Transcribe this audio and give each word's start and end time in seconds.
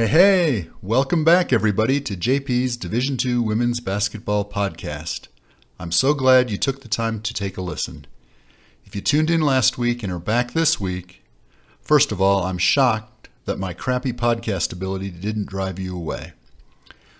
Hey, 0.00 0.06
hey! 0.06 0.70
Welcome 0.80 1.24
back, 1.24 1.52
everybody, 1.52 2.00
to 2.00 2.16
JP's 2.16 2.78
Division 2.78 3.18
II 3.22 3.36
Women's 3.36 3.80
Basketball 3.80 4.46
Podcast. 4.46 5.28
I'm 5.78 5.92
so 5.92 6.14
glad 6.14 6.50
you 6.50 6.56
took 6.56 6.80
the 6.80 6.88
time 6.88 7.20
to 7.20 7.34
take 7.34 7.58
a 7.58 7.60
listen. 7.60 8.06
If 8.86 8.94
you 8.94 9.02
tuned 9.02 9.28
in 9.28 9.42
last 9.42 9.76
week 9.76 10.02
and 10.02 10.10
are 10.10 10.18
back 10.18 10.52
this 10.52 10.80
week, 10.80 11.22
first 11.82 12.12
of 12.12 12.18
all, 12.18 12.44
I'm 12.44 12.56
shocked 12.56 13.28
that 13.44 13.58
my 13.58 13.74
crappy 13.74 14.14
podcast 14.14 14.72
ability 14.72 15.10
didn't 15.10 15.50
drive 15.50 15.78
you 15.78 15.94
away. 15.94 16.32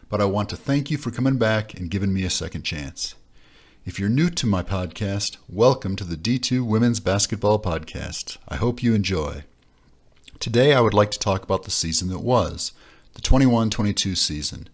But 0.09 0.23
I 0.23 0.25
want 0.25 0.49
to 0.49 0.57
thank 0.57 0.91
you 0.91 0.97
for 0.97 1.11
coming 1.11 1.37
back 1.37 1.75
and 1.75 1.91
giving 1.91 2.15
me 2.15 2.25
a 2.25 2.31
second 2.31 2.63
chance. 2.63 3.15
If 3.85 4.01
you're 4.01 4.09
new 4.09 4.31
to 4.31 4.47
my 4.47 4.63
podcast, 4.63 5.37
welcome 5.51 5.97
to 5.97 6.05
the 6.05 6.17
D2 6.17 6.65
Women's 6.65 7.01
Basketball 7.01 7.61
Podcast. 7.61 8.39
I 8.49 8.57
hope 8.57 8.83
you 8.83 8.95
enjoy. 8.95 9.45
Today, 10.41 10.73
I 10.73 10.81
would 10.81 10.95
like 10.95 11.11
to 11.11 11.19
talk 11.19 11.43
about 11.43 11.65
the 11.65 11.71
season 11.71 12.09
that 12.09 12.21
was, 12.21 12.73
the 13.13 13.21
21 13.21 13.69
22 13.69 14.15
season. 14.15 14.71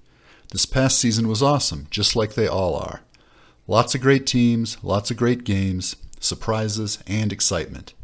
This 0.52 0.64
past 0.64 0.96
season 0.96 1.26
was 1.26 1.42
awesome, 1.42 1.88
just 1.90 2.14
like 2.14 2.34
they 2.34 2.46
all 2.46 2.76
are. 2.76 3.00
Lots 3.66 3.92
of 3.96 4.00
great 4.00 4.26
teams, 4.26 4.76
lots 4.84 5.10
of 5.10 5.16
great 5.16 5.42
games, 5.42 5.96
surprises, 6.20 7.02
and 7.08 7.32
excitement. 7.32 7.94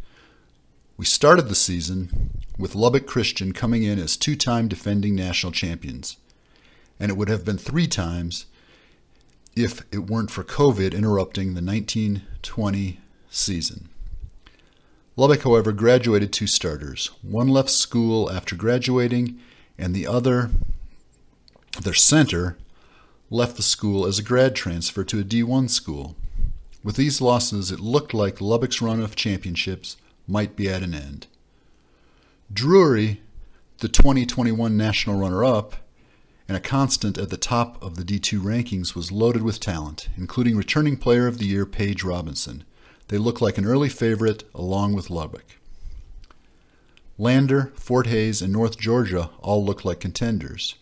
We 0.96 1.04
started 1.04 1.48
the 1.48 1.54
season 1.54 2.30
with 2.58 2.74
Lubbock 2.74 3.06
Christian 3.06 3.52
coming 3.52 3.84
in 3.84 4.00
as 4.00 4.16
two 4.16 4.34
time 4.34 4.66
defending 4.66 5.14
national 5.14 5.52
champions. 5.52 6.16
And 6.98 7.12
it 7.12 7.16
would 7.16 7.28
have 7.28 7.44
been 7.44 7.58
three 7.58 7.86
times 7.86 8.46
if 9.54 9.82
it 9.92 10.10
weren't 10.10 10.32
for 10.32 10.42
COVID 10.42 10.92
interrupting 10.92 11.54
the 11.54 11.62
1920 11.62 12.98
season. 13.30 13.88
Lubbock, 15.14 15.42
however, 15.42 15.72
graduated 15.72 16.32
two 16.32 16.46
starters. 16.46 17.10
One 17.22 17.48
left 17.48 17.68
school 17.68 18.30
after 18.30 18.56
graduating, 18.56 19.38
and 19.76 19.94
the 19.94 20.06
other, 20.06 20.50
their 21.80 21.94
center, 21.94 22.56
left 23.28 23.56
the 23.56 23.62
school 23.62 24.06
as 24.06 24.18
a 24.18 24.22
grad 24.22 24.54
transfer 24.54 25.04
to 25.04 25.20
a 25.20 25.24
D1 25.24 25.68
school. 25.68 26.16
With 26.82 26.96
these 26.96 27.20
losses, 27.20 27.70
it 27.70 27.80
looked 27.80 28.14
like 28.14 28.40
Lubbock's 28.40 28.80
run 28.80 29.00
of 29.00 29.14
championships 29.14 29.96
might 30.26 30.56
be 30.56 30.68
at 30.68 30.82
an 30.82 30.94
end. 30.94 31.26
Drury, 32.52 33.20
the 33.78 33.88
2021 33.88 34.76
national 34.76 35.18
runner 35.18 35.44
up, 35.44 35.76
and 36.48 36.56
a 36.56 36.60
constant 36.60 37.18
at 37.18 37.30
the 37.30 37.36
top 37.36 37.82
of 37.82 37.96
the 37.96 38.02
D2 38.02 38.40
rankings, 38.40 38.94
was 38.94 39.12
loaded 39.12 39.42
with 39.42 39.60
talent, 39.60 40.08
including 40.16 40.56
returning 40.56 40.96
player 40.96 41.26
of 41.26 41.38
the 41.38 41.46
year 41.46 41.66
Paige 41.66 42.02
Robinson. 42.02 42.64
They 43.12 43.18
look 43.18 43.42
like 43.42 43.58
an 43.58 43.66
early 43.66 43.90
favorite 43.90 44.44
along 44.54 44.94
with 44.94 45.10
Lubbock. 45.10 45.58
Lander, 47.18 47.70
Fort 47.74 48.06
Hays, 48.06 48.40
and 48.40 48.50
North 48.50 48.78
Georgia 48.78 49.28
all 49.40 49.62
look 49.62 49.84
like 49.84 50.00
contenders. 50.00 50.76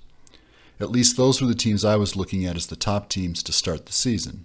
At 0.78 0.92
least 0.92 1.16
those 1.16 1.40
were 1.40 1.48
the 1.48 1.56
teams 1.56 1.84
I 1.84 1.96
was 1.96 2.14
looking 2.14 2.44
at 2.46 2.54
as 2.54 2.68
the 2.68 2.76
top 2.76 3.08
teams 3.08 3.42
to 3.42 3.52
start 3.52 3.86
the 3.86 3.92
season. 3.92 4.44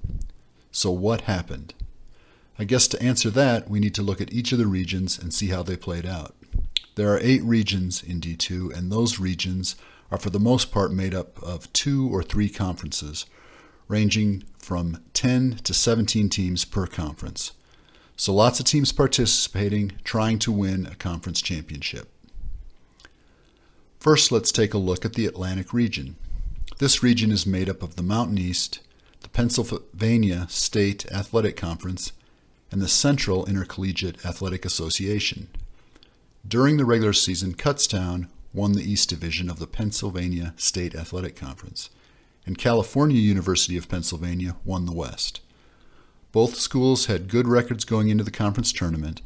So, 0.72 0.90
what 0.90 1.30
happened? 1.30 1.76
I 2.58 2.64
guess 2.64 2.88
to 2.88 3.04
answer 3.04 3.30
that, 3.30 3.70
we 3.70 3.80
need 3.80 3.94
to 3.94 4.02
look 4.02 4.20
at 4.20 4.34
each 4.34 4.52
of 4.52 4.58
the 4.58 4.66
regions 4.66 5.20
and 5.20 5.32
see 5.32 5.50
how 5.50 5.62
they 5.62 5.78
played 5.78 6.08
out. 6.08 6.34
There 6.96 7.14
are 7.14 7.20
eight 7.22 7.44
regions 7.44 8.02
in 8.02 8.20
D2, 8.20 8.76
and 8.76 8.92
those 8.92 9.20
regions 9.20 9.76
are 10.10 10.18
for 10.18 10.32
the 10.32 10.40
most 10.40 10.72
part 10.72 10.92
made 10.92 11.14
up 11.14 11.38
of 11.44 11.72
two 11.72 12.10
or 12.12 12.24
three 12.24 12.50
conferences, 12.50 13.28
ranging 13.88 14.44
from 14.58 15.04
10 15.14 15.58
to 15.58 15.72
17 15.72 16.30
teams 16.30 16.66
per 16.66 16.88
conference. 16.88 17.52
So 18.18 18.34
lots 18.34 18.60
of 18.60 18.66
teams 18.66 18.92
participating, 18.92 19.94
trying 20.04 20.40
to 20.40 20.52
win 20.52 20.86
a 20.86 20.96
conference 20.96 21.42
championship. 21.42 22.10
First, 24.00 24.32
let's 24.32 24.52
take 24.52 24.74
a 24.74 24.78
look 24.78 25.04
at 25.04 25.14
the 25.14 25.26
Atlantic 25.26 25.74
region. 25.74 26.16
This 26.78 27.04
region 27.04 27.32
is 27.32 27.46
made 27.46 27.70
up 27.70 27.82
of 27.84 27.96
the 27.96 28.04
Mountain 28.04 28.38
East, 28.38 28.80
the 29.22 29.30
Pennsylvania 29.30 30.48
State 30.50 31.06
Athletic 31.12 31.58
Conference, 31.58 32.12
and 32.72 32.82
the 32.82 32.88
Central 32.88 33.46
Intercollegiate 33.46 34.24
Athletic 34.26 34.66
Association. 34.66 35.48
During 36.48 36.78
the 36.78 36.86
regular 36.86 37.14
season, 37.14 37.54
Kutztown 37.54 38.28
won 38.54 38.74
the 38.74 38.84
East 38.84 39.10
Division 39.10 39.50
of 39.50 39.60
the 39.60 39.68
Pennsylvania 39.68 40.54
State 40.58 40.96
Athletic 40.96 41.36
Conference, 41.36 41.90
and 42.46 42.58
California 42.58 43.18
University 43.18 43.76
of 43.76 43.90
Pennsylvania 43.90 44.56
won 44.64 44.86
the 44.86 44.94
West. 44.94 45.42
Both 46.36 46.60
schools 46.60 47.06
had 47.06 47.30
good 47.30 47.48
records 47.48 47.86
going 47.86 48.10
into 48.10 48.26
the 48.26 48.30
conference 48.30 48.74
tournament. 48.74 49.22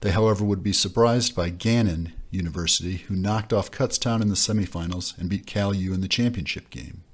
They, 0.00 0.10
however, 0.10 0.44
would 0.44 0.64
be 0.64 0.72
surprised 0.72 1.36
by 1.36 1.48
Gannon 1.50 2.12
University, 2.32 2.96
who 2.96 3.14
knocked 3.14 3.52
off 3.52 3.70
Kutztown 3.70 4.20
in 4.20 4.26
the 4.30 4.34
semifinals 4.34 5.16
and 5.16 5.30
beat 5.30 5.46
Cal 5.46 5.72
U 5.72 5.94
in 5.94 6.00
the 6.00 6.08
championship 6.08 6.68
game. 6.70 7.04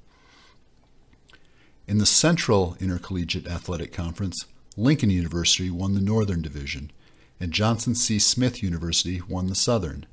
In 1.86 1.98
the 1.98 2.06
Central 2.06 2.78
Intercollegiate 2.80 3.46
Athletic 3.46 3.92
Conference, 3.92 4.46
Lincoln 4.74 5.10
University 5.10 5.68
won 5.68 5.92
the 5.92 6.00
Northern 6.00 6.40
Division, 6.40 6.90
and 7.38 7.52
Johnson 7.52 7.94
C. 7.94 8.18
Smith 8.18 8.62
University 8.62 9.20
won 9.28 9.48
the 9.48 9.54
Southern. 9.54 10.06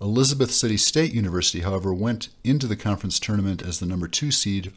Elizabeth 0.00 0.50
City 0.50 0.76
State 0.76 1.14
University, 1.14 1.60
however, 1.60 1.94
went 1.94 2.30
into 2.42 2.66
the 2.66 2.74
conference 2.74 3.20
tournament 3.20 3.62
as 3.62 3.78
the 3.78 3.86
number 3.86 4.08
two 4.08 4.32
seed 4.32 4.72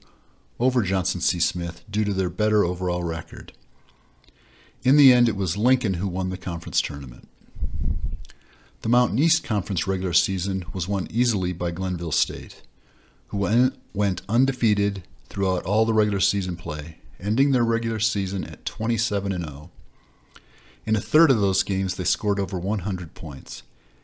over 0.59 0.81
Johnson 0.81 1.21
C. 1.21 1.39
Smith 1.39 1.83
due 1.89 2.03
to 2.03 2.13
their 2.13 2.29
better 2.29 2.65
overall 2.65 3.03
record. 3.03 3.53
In 4.83 4.97
the 4.97 5.13
end, 5.13 5.27
it 5.27 5.35
was 5.35 5.57
Lincoln 5.57 5.95
who 5.95 6.07
won 6.07 6.29
the 6.29 6.37
conference 6.37 6.81
tournament. 6.81 7.27
The 8.81 8.89
Mountain 8.89 9.19
East 9.19 9.43
Conference 9.43 9.87
regular 9.87 10.13
season 10.13 10.65
was 10.73 10.87
won 10.87 11.07
easily 11.09 11.51
by 11.51 11.71
Glenville 11.71 12.13
State, 12.13 12.61
who 13.27 13.73
went 13.93 14.21
undefeated 14.29 15.03
throughout 15.27 15.65
all 15.65 15.85
the 15.85 15.93
regular 15.93 16.21
season 16.21 16.55
play, 16.55 16.99
ending 17.19 17.51
their 17.51 17.63
regular 17.65 17.99
season 17.99 18.45
at 18.45 18.65
27 18.65 19.31
0. 19.31 19.69
In 20.85 20.95
a 20.95 21.01
third 21.01 21.29
of 21.29 21.41
those 21.41 21.63
games, 21.63 21.95
they 21.95 22.05
scored 22.05 22.39
over 22.39 22.57
100 22.57 23.13
points 23.13 23.63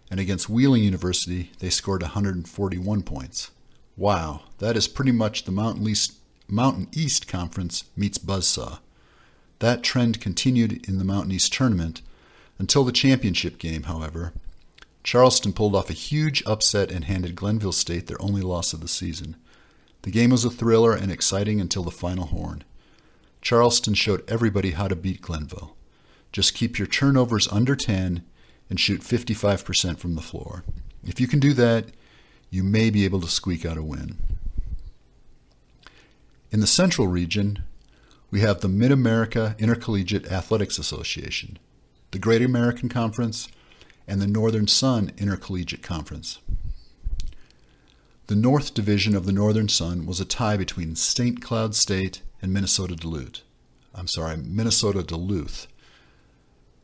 and 0.10 0.20
against 0.20 0.50
Wheeling 0.50 0.84
University, 0.84 1.52
they 1.60 1.70
scored 1.70 2.02
141 2.02 3.04
points. 3.04 3.52
Wow, 3.98 4.42
that 4.60 4.78
is 4.78 4.88
pretty 4.88 5.12
much 5.12 5.46
the 5.46 5.52
Mountain 5.52 5.88
East, 5.88 6.14
Mountain 6.48 6.88
East 6.92 7.28
Conference 7.28 7.86
meets 7.98 8.20
Buzzsaw. 8.20 8.80
That 9.60 9.84
trend 9.84 10.22
continued 10.22 10.88
in 10.88 11.00
the 11.00 11.04
Mountain 11.04 11.32
East 11.32 11.52
tournament 11.52 12.02
until 12.60 12.84
the 12.84 12.92
championship 12.92 13.58
game, 13.58 13.84
however. 13.84 14.32
Charleston 15.04 15.54
pulled 15.54 15.76
off 15.76 15.90
a 15.90 15.94
huge 15.94 16.44
upset 16.46 16.92
and 16.92 17.06
handed 17.06 17.36
Glenville 17.36 17.72
State 17.72 18.08
their 18.08 18.22
only 18.22 18.42
loss 18.42 18.74
of 18.74 18.82
the 18.82 18.88
season. 18.88 19.36
The 20.04 20.12
game 20.12 20.30
was 20.30 20.46
a 20.46 20.52
thriller 20.52 20.94
and 20.94 21.12
exciting 21.12 21.60
until 21.60 21.84
the 21.84 21.92
final 21.92 22.28
horn. 22.28 22.64
Charleston 23.42 23.96
showed 23.96 24.28
everybody 24.30 24.72
how 24.72 24.88
to 24.88 24.96
beat 24.96 25.22
Glenville. 25.22 25.76
Just 26.32 26.54
keep 26.54 26.78
your 26.78 26.88
turnovers 26.88 27.48
under 27.48 27.76
10 27.76 28.24
and 28.70 28.80
shoot 28.80 29.02
55% 29.02 29.98
from 29.98 30.16
the 30.16 30.22
floor. 30.22 30.64
If 31.04 31.20
you 31.20 31.28
can 31.28 31.40
do 31.40 31.54
that, 31.54 31.86
you 32.52 32.64
may 32.64 32.90
be 32.90 33.06
able 33.06 33.22
to 33.22 33.28
squeak 33.28 33.66
out 33.66 33.78
a 33.78 33.84
win. 33.84 34.18
In 36.56 36.62
the 36.62 36.68
central 36.68 37.10
region, 37.10 37.64
we 38.32 38.40
have 38.40 38.62
the 38.62 38.70
Mid 38.70 38.90
America 38.90 39.58
Intercollegiate 39.60 40.32
Athletics 40.32 40.80
Association, 40.80 41.60
the 42.12 42.18
Great 42.18 42.42
American 42.42 42.88
Conference, 42.88 43.50
and 44.08 44.22
the 44.22 44.26
Northern 44.26 44.66
Sun 44.66 45.12
Intercollegiate 45.18 45.84
Conference. 45.84 46.40
The 48.28 48.38
North 48.38 48.74
Division 48.74 49.18
of 49.18 49.26
the 49.26 49.34
Northern 49.34 49.68
Sun 49.68 50.06
was 50.06 50.22
a 50.22 50.24
tie 50.24 50.56
between 50.56 50.96
St. 50.96 51.42
Cloud 51.42 51.76
State 51.76 52.22
and 52.42 52.54
Minnesota 52.54 52.96
Duluth. 52.96 53.42
I'm 53.94 54.08
sorry, 54.08 54.38
Minnesota 54.38 55.04
Duluth. 55.04 55.68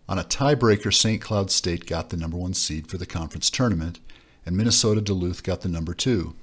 On 0.09 0.19
a 0.19 0.25
tiebreaker, 0.25 0.93
St. 0.93 1.21
Cloud 1.21 1.49
State 1.49 1.85
got 1.85 2.09
the 2.09 2.17
number 2.17 2.35
one 2.35 2.53
seed 2.53 2.87
for 2.87 2.97
the 2.97 3.05
conference 3.05 3.49
tournament, 3.49 4.01
and 4.45 4.57
Minnesota 4.57 4.99
Duluth 4.99 5.43
got 5.43 5.61
the 5.61 5.69
number 5.69 5.93
two. 5.93 6.35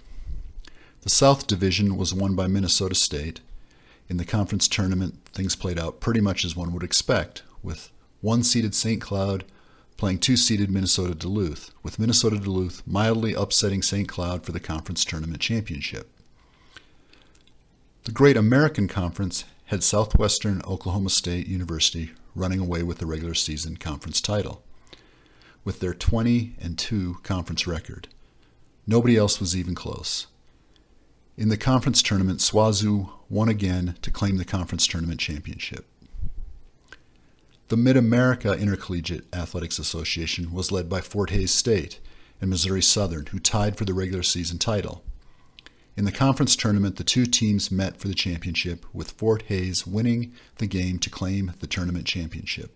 The 1.03 1.11
South 1.11 1.47
Division 1.47 1.97
was 1.97 2.12
won 2.12 2.35
by 2.35 2.49
Minnesota 2.49 2.95
State. 2.95 3.41
In 4.09 4.17
the 4.17 4.25
conference 4.25 4.67
tournament, 4.67 5.15
things 5.33 5.55
played 5.55 5.79
out 5.79 6.00
pretty 6.00 6.21
much 6.21 6.45
as 6.45 6.56
one 6.56 6.73
would 6.73 6.83
expect, 6.83 7.43
with 7.62 7.91
one 8.21 8.43
seeded 8.43 8.75
St. 8.75 9.00
Cloud 9.00 9.45
playing 9.97 10.19
two 10.19 10.37
seeded 10.37 10.71
Minnesota 10.71 11.15
Duluth, 11.15 11.73
with 11.83 11.99
Minnesota 11.99 12.39
Duluth 12.39 12.83
mildly 12.87 13.35
upsetting 13.35 13.83
St. 13.83 14.09
Cloud 14.09 14.45
for 14.45 14.53
the 14.53 14.61
conference 14.61 15.05
tournament 15.05 15.41
championship. 15.41 16.09
The 18.05 18.12
Great 18.12 18.37
American 18.37 18.89
Conference 18.89 19.45
had 19.67 19.83
Southwestern 19.83 20.62
Oklahoma 20.62 21.11
State 21.11 21.47
University 21.47 22.12
running 22.35 22.61
away 22.61 22.83
with 22.83 22.99
the 22.99 23.06
regular 23.06 23.35
season 23.35 23.77
conference 23.77 24.21
title 24.21 24.62
with 25.65 25.81
their 25.81 25.93
20 25.93 26.55
and 26.61 26.79
2 26.79 27.19
conference 27.23 27.67
record. 27.67 28.09
Nobody 28.87 29.17
else 29.17 29.41
was 29.41 29.56
even 29.56 29.75
close. 29.75 30.29
In 31.38 31.50
the 31.50 31.56
conference 31.56 32.02
tournament, 32.02 32.40
SWOSU 32.40 33.11
won 33.29 33.49
again 33.49 33.94
to 34.02 34.11
claim 34.11 34.38
the 34.38 34.44
conference 34.44 34.88
tournament 34.88 35.20
championship. 35.20 35.87
The 37.69 37.76
Mid 37.76 37.96
America 37.96 38.55
Intercollegiate 38.55 39.32
Athletics 39.32 39.79
Association 39.79 40.52
was 40.52 40.73
led 40.73 40.88
by 40.88 41.00
Fort 41.00 41.31
Hays 41.31 41.52
State, 41.52 42.00
and 42.40 42.50
Missouri 42.50 42.82
Southern, 42.82 43.26
who 43.26 43.38
tied 43.38 43.76
for 43.76 43.85
the 43.85 43.94
regular 43.94 44.25
season 44.25 44.58
title. 44.58 45.05
In 45.96 46.06
the 46.06 46.11
conference 46.11 46.56
tournament, 46.56 46.96
the 46.96 47.05
two 47.05 47.25
teams 47.25 47.70
met 47.70 47.99
for 47.99 48.08
the 48.08 48.14
championship, 48.14 48.85
with 48.93 49.12
Fort 49.12 49.43
Hays 49.43 49.87
winning 49.87 50.32
the 50.56 50.67
game 50.67 50.99
to 50.99 51.08
claim 51.08 51.52
the 51.61 51.69
tournament 51.69 52.06
championship. 52.06 52.75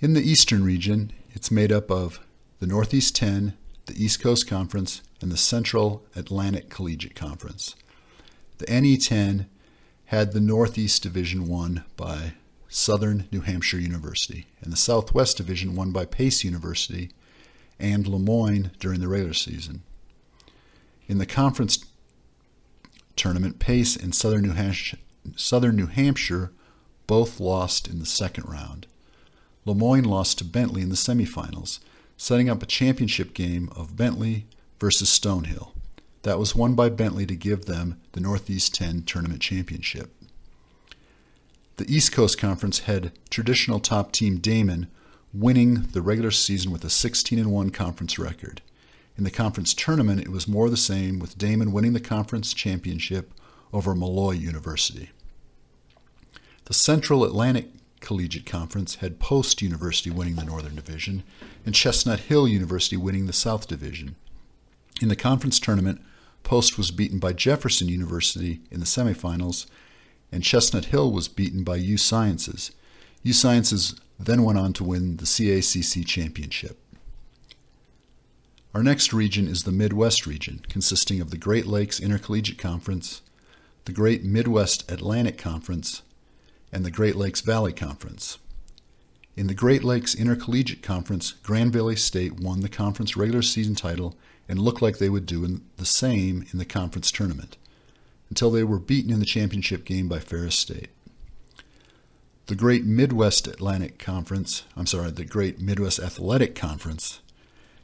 In 0.00 0.14
the 0.14 0.28
Eastern 0.28 0.64
region, 0.64 1.12
it's 1.34 1.52
made 1.52 1.70
up 1.70 1.88
of 1.88 2.18
the 2.58 2.66
Northeast 2.66 3.14
10, 3.14 3.56
the 3.86 4.02
East 4.02 4.20
Coast 4.20 4.46
Conference, 4.46 5.02
and 5.20 5.30
the 5.30 5.36
Central 5.36 6.04
Atlantic 6.14 6.68
Collegiate 6.70 7.14
Conference. 7.14 7.74
The 8.58 8.66
NE10 8.66 9.46
had 10.06 10.32
the 10.32 10.40
Northeast 10.40 11.02
Division 11.02 11.48
won 11.48 11.84
by 11.96 12.34
Southern 12.68 13.28
New 13.30 13.40
Hampshire 13.40 13.78
University, 13.78 14.46
and 14.60 14.72
the 14.72 14.76
Southwest 14.76 15.36
Division 15.36 15.74
won 15.74 15.92
by 15.92 16.04
Pace 16.04 16.44
University 16.44 17.10
and 17.78 18.06
Le 18.06 18.18
Moyne 18.18 18.70
during 18.78 19.00
the 19.00 19.08
regular 19.08 19.34
season. 19.34 19.82
In 21.06 21.18
the 21.18 21.26
conference 21.26 21.84
tournament, 23.16 23.58
Pace 23.58 23.96
and 23.96 24.14
Southern 24.14 24.42
New 24.42 24.52
Hampshire, 24.52 24.98
Southern 25.36 25.76
New 25.76 25.86
Hampshire 25.86 26.52
both 27.06 27.40
lost 27.40 27.88
in 27.88 27.98
the 27.98 28.06
second 28.06 28.48
round. 28.48 28.86
Le 29.64 29.74
Moyne 29.74 30.04
lost 30.04 30.38
to 30.38 30.44
Bentley 30.44 30.82
in 30.82 30.88
the 30.88 30.94
semifinals, 30.94 31.78
setting 32.16 32.48
up 32.48 32.62
a 32.62 32.66
championship 32.66 33.34
game 33.34 33.68
of 33.76 33.96
Bentley 33.96 34.46
versus 34.78 35.08
Stonehill. 35.08 35.72
That 36.22 36.38
was 36.38 36.54
won 36.54 36.74
by 36.74 36.88
Bentley 36.88 37.26
to 37.26 37.34
give 37.34 37.66
them 37.66 38.00
the 38.12 38.20
Northeast 38.20 38.74
10 38.74 39.02
tournament 39.02 39.42
championship. 39.42 40.10
The 41.76 41.92
East 41.92 42.12
Coast 42.12 42.38
Conference 42.38 42.80
had 42.80 43.12
traditional 43.30 43.80
top 43.80 44.12
team 44.12 44.38
Daemen 44.38 44.86
winning 45.32 45.82
the 45.92 46.00
regular 46.00 46.30
season 46.30 46.70
with 46.70 46.84
a 46.84 46.90
16 46.90 47.50
1 47.50 47.70
conference 47.70 48.18
record. 48.18 48.62
In 49.18 49.24
the 49.24 49.30
conference 49.30 49.74
tournament, 49.74 50.20
it 50.20 50.30
was 50.30 50.48
more 50.48 50.70
the 50.70 50.76
same, 50.76 51.18
with 51.18 51.36
Daemen 51.36 51.72
winning 51.72 51.92
the 51.92 52.00
conference 52.00 52.54
championship 52.54 53.32
over 53.72 53.94
Molloy 53.94 54.32
University. 54.32 55.10
The 56.66 56.74
Central 56.74 57.24
Atlantic 57.24 57.68
Collegiate 58.04 58.46
Conference 58.46 58.96
had 58.96 59.18
Post 59.18 59.62
University 59.62 60.10
winning 60.10 60.36
the 60.36 60.44
Northern 60.44 60.76
Division 60.76 61.24
and 61.64 61.74
Chestnut 61.74 62.20
Hill 62.20 62.46
University 62.46 62.96
winning 62.96 63.26
the 63.26 63.32
South 63.32 63.66
Division. 63.66 64.14
In 65.00 65.08
the 65.08 65.16
conference 65.16 65.58
tournament, 65.58 66.00
Post 66.42 66.76
was 66.76 66.90
beaten 66.90 67.18
by 67.18 67.32
Jefferson 67.32 67.88
University 67.88 68.60
in 68.70 68.80
the 68.80 68.86
semifinals, 68.86 69.66
and 70.30 70.44
Chestnut 70.44 70.86
Hill 70.86 71.10
was 71.10 71.28
beaten 71.28 71.64
by 71.64 71.76
U 71.76 71.96
Sciences. 71.96 72.72
U 73.22 73.32
Sciences 73.32 73.98
then 74.20 74.44
went 74.44 74.58
on 74.58 74.74
to 74.74 74.84
win 74.84 75.16
the 75.16 75.24
CACC 75.24 76.06
championship. 76.06 76.78
Our 78.74 78.82
next 78.82 79.14
region 79.14 79.48
is 79.48 79.62
the 79.62 79.72
Midwest 79.72 80.26
region, 80.26 80.60
consisting 80.68 81.20
of 81.20 81.30
the 81.30 81.38
Great 81.38 81.64
Lakes 81.64 82.00
Intercollegiate 82.00 82.58
Conference, 82.58 83.22
the 83.86 83.92
Great 83.92 84.24
Midwest 84.24 84.90
Atlantic 84.90 85.38
Conference, 85.38 86.02
and 86.74 86.84
the 86.84 86.90
Great 86.90 87.14
Lakes 87.14 87.40
Valley 87.40 87.72
Conference. 87.72 88.38
In 89.36 89.46
the 89.46 89.54
Great 89.54 89.84
Lakes 89.84 90.12
Intercollegiate 90.12 90.82
Conference, 90.82 91.32
Grand 91.44 91.72
Valley 91.72 91.94
State 91.94 92.40
won 92.40 92.60
the 92.60 92.68
conference 92.68 93.16
regular 93.16 93.42
season 93.42 93.76
title 93.76 94.16
and 94.48 94.58
looked 94.58 94.82
like 94.82 94.98
they 94.98 95.08
would 95.08 95.24
do 95.24 95.60
the 95.76 95.84
same 95.84 96.44
in 96.52 96.58
the 96.58 96.64
conference 96.64 97.12
tournament, 97.12 97.56
until 98.28 98.50
they 98.50 98.64
were 98.64 98.80
beaten 98.80 99.12
in 99.12 99.20
the 99.20 99.24
championship 99.24 99.84
game 99.84 100.08
by 100.08 100.18
Ferris 100.18 100.58
State. 100.58 100.88
The 102.46 102.56
Great 102.56 102.84
Midwest 102.84 103.46
Atlantic 103.46 104.00
Conference, 104.00 104.64
I'm 104.76 104.86
sorry, 104.86 105.12
the 105.12 105.24
Great 105.24 105.60
Midwest 105.60 106.00
Athletic 106.00 106.56
Conference, 106.56 107.20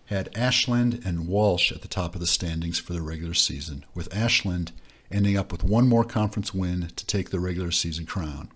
had 0.06 0.36
Ashland 0.36 1.00
and 1.04 1.28
Walsh 1.28 1.70
at 1.70 1.82
the 1.82 1.88
top 1.88 2.14
of 2.14 2.20
the 2.20 2.26
standings 2.26 2.80
for 2.80 2.92
the 2.92 3.02
regular 3.02 3.34
season, 3.34 3.84
with 3.94 4.12
Ashland 4.12 4.72
ending 5.12 5.36
up 5.36 5.52
with 5.52 5.62
one 5.62 5.88
more 5.88 6.04
conference 6.04 6.52
win 6.52 6.88
to 6.96 7.06
take 7.06 7.30
the 7.30 7.38
regular 7.38 7.70
season 7.70 8.04
crown. 8.04 8.50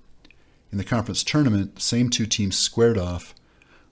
In 0.74 0.78
the 0.78 0.82
conference 0.82 1.22
tournament, 1.22 1.76
the 1.76 1.80
same 1.80 2.10
two 2.10 2.26
teams 2.26 2.58
squared 2.58 2.98
off, 2.98 3.32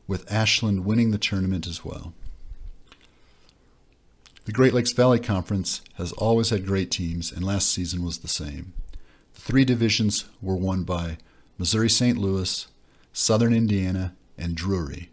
with 0.08 0.28
Ashland 0.28 0.84
winning 0.84 1.12
the 1.12 1.16
tournament 1.16 1.64
as 1.68 1.84
well. 1.84 2.12
The 4.46 4.52
Great 4.52 4.74
Lakes 4.74 4.90
Valley 4.90 5.20
Conference 5.20 5.82
has 5.94 6.10
always 6.10 6.50
had 6.50 6.66
great 6.66 6.90
teams, 6.90 7.30
and 7.30 7.44
last 7.44 7.70
season 7.70 8.02
was 8.02 8.18
the 8.18 8.26
same. 8.26 8.72
The 9.34 9.42
three 9.42 9.64
divisions 9.64 10.24
were 10.40 10.56
won 10.56 10.82
by 10.82 11.18
Missouri 11.56 11.88
St. 11.88 12.18
Louis, 12.18 12.66
Southern 13.12 13.54
Indiana, 13.54 14.16
and 14.36 14.56
Drury. 14.56 15.10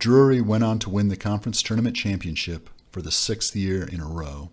Drury 0.00 0.40
went 0.40 0.64
on 0.64 0.80
to 0.80 0.90
win 0.90 1.06
the 1.06 1.16
conference 1.16 1.62
tournament 1.62 1.94
championship 1.94 2.68
for 2.90 3.00
the 3.00 3.12
sixth 3.12 3.54
year 3.54 3.84
in 3.84 4.00
a 4.00 4.08
row. 4.08 4.50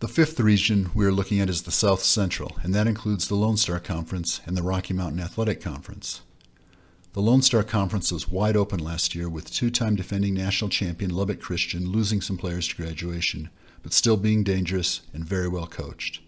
The 0.00 0.06
fifth 0.06 0.38
region 0.38 0.92
we 0.94 1.04
are 1.06 1.12
looking 1.12 1.40
at 1.40 1.50
is 1.50 1.62
the 1.62 1.72
South 1.72 2.04
Central, 2.04 2.56
and 2.62 2.72
that 2.72 2.86
includes 2.86 3.26
the 3.26 3.34
Lone 3.34 3.56
Star 3.56 3.80
Conference 3.80 4.40
and 4.46 4.56
the 4.56 4.62
Rocky 4.62 4.94
Mountain 4.94 5.18
Athletic 5.18 5.60
Conference. 5.60 6.20
The 7.14 7.20
Lone 7.20 7.42
Star 7.42 7.64
Conference 7.64 8.12
was 8.12 8.28
wide 8.28 8.56
open 8.56 8.78
last 8.78 9.16
year 9.16 9.28
with 9.28 9.52
two-time 9.52 9.96
defending 9.96 10.34
national 10.34 10.70
champion 10.70 11.10
Lubbock 11.10 11.40
Christian 11.40 11.90
losing 11.90 12.20
some 12.20 12.36
players 12.36 12.68
to 12.68 12.76
graduation, 12.76 13.50
but 13.82 13.92
still 13.92 14.16
being 14.16 14.44
dangerous 14.44 15.00
and 15.12 15.24
very 15.24 15.48
well 15.48 15.66
coached. 15.66 16.20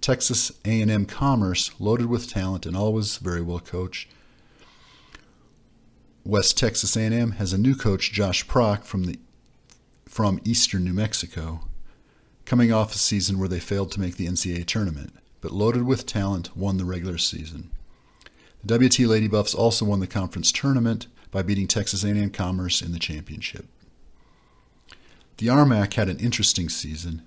Texas 0.00 0.50
A&M 0.64 1.06
Commerce, 1.06 1.70
loaded 1.78 2.06
with 2.06 2.28
talent 2.28 2.66
and 2.66 2.76
always 2.76 3.18
very 3.18 3.42
well 3.42 3.60
coached, 3.60 4.08
West 6.24 6.58
Texas 6.58 6.96
A&M 6.96 7.32
has 7.32 7.52
a 7.52 7.58
new 7.58 7.76
coach, 7.76 8.10
Josh 8.10 8.48
Prock, 8.48 8.82
from 8.82 9.04
the 9.04 9.20
from 10.04 10.40
Eastern 10.44 10.84
New 10.84 10.92
Mexico, 10.92 11.60
coming 12.44 12.72
off 12.72 12.94
a 12.94 12.98
season 12.98 13.38
where 13.38 13.48
they 13.48 13.60
failed 13.60 13.90
to 13.92 14.00
make 14.00 14.16
the 14.16 14.26
NCAA 14.26 14.66
tournament, 14.66 15.14
but 15.40 15.52
loaded 15.52 15.84
with 15.84 16.06
talent, 16.06 16.56
won 16.56 16.76
the 16.76 16.84
regular 16.84 17.18
season. 17.18 17.70
The 18.62 18.78
WT 18.78 19.00
Lady 19.00 19.28
Buffs 19.28 19.54
also 19.54 19.84
won 19.84 20.00
the 20.00 20.06
conference 20.06 20.50
tournament 20.52 21.06
by 21.30 21.42
beating 21.42 21.66
Texas 21.66 22.04
A&M 22.04 22.30
Commerce 22.30 22.80
in 22.80 22.92
the 22.92 22.98
championship. 22.98 23.66
The 25.38 25.48
RMAC 25.48 25.94
had 25.94 26.08
an 26.08 26.18
interesting 26.18 26.68
season, 26.68 27.22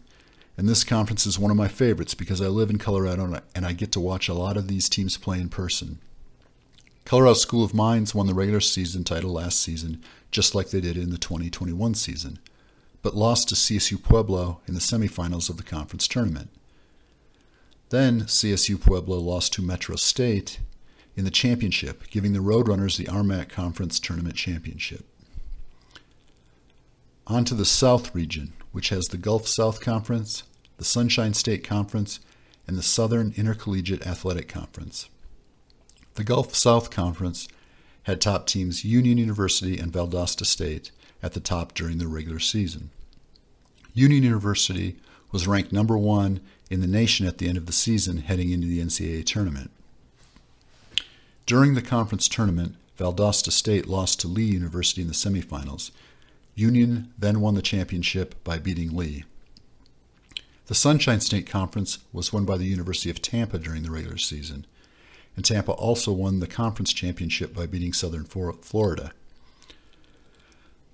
and 0.56 0.68
this 0.68 0.84
conference 0.84 1.26
is 1.26 1.38
one 1.38 1.52
of 1.52 1.58
my 1.58 1.68
favorites 1.68 2.14
because 2.14 2.42
I 2.42 2.48
live 2.48 2.70
in 2.70 2.78
Colorado 2.78 3.42
and 3.54 3.66
I 3.66 3.74
get 3.74 3.92
to 3.92 4.00
watch 4.00 4.30
a 4.30 4.34
lot 4.34 4.58
of 4.58 4.68
these 4.68 4.90
teams 4.90 5.18
play 5.18 5.40
in 5.40 5.50
person. 5.50 6.00
Colorado 7.06 7.36
School 7.36 7.64
of 7.64 7.74
Mines 7.74 8.16
won 8.16 8.28
the 8.28 8.34
regular 8.34 8.60
season 8.60 9.04
title 9.04 9.32
last 9.32 9.60
season, 9.60 10.02
just 10.32 10.56
like 10.56 10.70
they 10.70 10.82
did 10.82 10.98
in 10.98 11.10
the 11.10 11.18
2021 11.18 11.94
season, 11.96 12.40
but 13.08 13.16
lost 13.16 13.48
to 13.48 13.56
CSU 13.56 14.04
Pueblo 14.04 14.60
in 14.68 14.74
the 14.74 14.82
semifinals 14.82 15.50
of 15.50 15.56
the 15.56 15.64
conference 15.64 16.10
tournament. 16.10 16.50
Then 17.88 18.24
CSU 18.24 18.82
Pueblo 18.82 19.18
lost 19.18 19.54
to 19.54 19.62
Metro 19.62 19.96
State 19.96 20.60
in 21.16 21.24
the 21.24 21.32
championship, 21.32 22.10
giving 22.10 22.34
the 22.34 22.40
Roadrunners 22.40 22.98
the 22.98 23.06
RMAC 23.06 23.48
Conference 23.48 23.98
Tournament 24.02 24.36
Championship. 24.36 25.06
On 27.28 27.46
to 27.46 27.56
the 27.56 27.64
South 27.64 28.14
region, 28.14 28.52
which 28.74 28.90
has 28.90 29.06
the 29.06 29.18
Gulf 29.18 29.48
South 29.48 29.80
Conference, 29.80 30.44
the 30.76 30.84
Sunshine 30.84 31.34
State 31.34 31.64
Conference, 31.64 32.20
and 32.68 32.78
the 32.78 32.84
Southern 32.84 33.34
Intercollegiate 33.38 34.06
Athletic 34.06 34.50
Conference. 34.50 35.08
The 36.16 36.26
Gulf 36.26 36.54
South 36.56 36.90
Conference 36.90 37.48
had 38.04 38.20
top 38.20 38.48
teams 38.48 38.84
Union 38.84 39.18
University 39.18 39.78
and 39.78 39.94
Valdosta 39.94 40.46
State 40.46 40.92
at 41.24 41.32
the 41.32 41.40
top 41.40 41.74
during 41.74 42.00
the 42.00 42.08
regular 42.10 42.40
season. 42.40 42.90
Union 43.98 44.24
University 44.24 44.96
was 45.32 45.48
ranked 45.48 45.72
number 45.72 45.98
one 45.98 46.40
in 46.70 46.82
the 46.82 46.88
nation 46.88 47.26
at 47.26 47.38
the 47.38 47.48
end 47.48 47.58
of 47.58 47.66
the 47.66 47.74
season 47.74 48.18
heading 48.18 48.52
into 48.52 48.68
the 48.68 48.80
NCAA 48.80 49.26
tournament. 49.26 49.72
During 51.46 51.74
the 51.74 51.82
conference 51.82 52.28
tournament, 52.28 52.76
Valdosta 52.98 53.52
State 53.52 53.88
lost 53.88 54.20
to 54.20 54.28
Lee 54.28 54.44
University 54.44 55.02
in 55.02 55.08
the 55.08 55.14
semifinals. 55.14 55.92
Union 56.56 57.12
then 57.18 57.42
won 57.42 57.56
the 57.56 57.62
championship 57.62 58.44
by 58.44 58.58
beating 58.58 58.96
Lee. 58.96 59.24
The 60.68 60.76
Sunshine 60.76 61.22
State 61.22 61.48
Conference 61.48 62.00
was 62.12 62.34
won 62.34 62.46
by 62.46 62.58
the 62.58 62.66
University 62.66 63.10
of 63.10 63.22
Tampa 63.22 63.58
during 63.58 63.84
the 63.84 63.92
regular 63.92 64.18
season 64.18 64.66
and 65.38 65.46
Tampa 65.46 65.72
also 65.72 66.12
won 66.12 66.40
the 66.40 66.48
conference 66.48 66.92
championship 66.92 67.54
by 67.54 67.68
beating 67.68 67.94
Southern 67.94 68.26
Florida. 68.26 69.14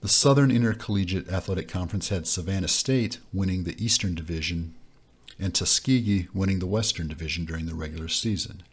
The 0.04 0.10
Southern 0.10 0.52
Intercollegiate 0.52 1.30
Athletic 1.30 1.70
Conference 1.70 2.10
had 2.10 2.28
Savannah 2.28 2.68
State 2.68 3.20
winning 3.32 3.64
the 3.64 3.82
Eastern 3.82 4.16
Division 4.16 4.74
and 5.40 5.56
Tuskegee 5.56 6.28
winning 6.34 6.60
the 6.60 6.66
Western 6.66 7.08
Division 7.08 7.46
during 7.46 7.68
the 7.68 7.74
regular 7.74 8.10
season. 8.10 8.64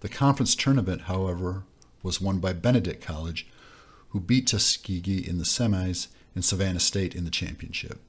The 0.00 0.08
conference 0.08 0.54
tournament, 0.54 1.02
however, 1.02 1.64
was 2.02 2.22
won 2.22 2.38
by 2.38 2.54
Benedict 2.54 3.04
College, 3.04 3.46
who 4.08 4.20
beat 4.20 4.46
Tuskegee 4.46 5.28
in 5.28 5.36
the 5.36 5.44
semis 5.44 6.08
and 6.34 6.42
Savannah 6.42 6.80
State 6.80 7.14
in 7.14 7.24
the 7.24 7.30
championship. 7.30 8.00